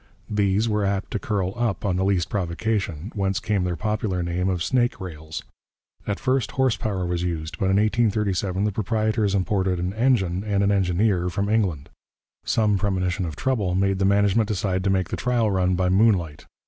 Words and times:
These 0.31 0.67
were 0.67 0.83
apt 0.83 1.11
to 1.11 1.19
curl 1.19 1.53
up 1.55 1.85
on 1.85 1.95
the 1.95 2.03
least 2.03 2.27
provocation, 2.27 3.11
whence 3.13 3.39
came 3.39 3.65
their 3.65 3.75
popular 3.75 4.23
name 4.23 4.49
of 4.49 4.63
'snake 4.63 4.99
rails.' 4.99 5.43
At 6.07 6.19
first 6.19 6.53
horse 6.53 6.75
power 6.75 7.05
was 7.05 7.21
used, 7.21 7.59
but 7.59 7.65
in 7.65 7.75
1837 7.77 8.63
the 8.63 8.71
proprietors 8.71 9.35
imported 9.35 9.79
an 9.79 9.93
engine 9.93 10.43
and 10.43 10.63
an 10.63 10.71
engineer 10.71 11.29
from 11.29 11.49
England. 11.49 11.89
Some 12.43 12.79
premonition 12.79 13.25
of 13.27 13.35
trouble 13.35 13.75
made 13.75 13.99
the 13.99 14.05
management 14.05 14.47
decide 14.47 14.83
to 14.85 14.89
make 14.89 15.09
the 15.09 15.17
trial 15.17 15.51
run 15.51 15.75
by 15.75 15.87
moonlight. 15.87 16.47